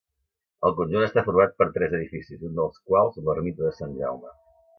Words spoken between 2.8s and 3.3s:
quals